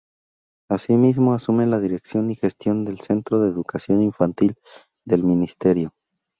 [0.67, 4.55] Asimismo, asume la dirección y gestión del Centro de Educación Infantil
[5.05, 5.93] del Ministerio.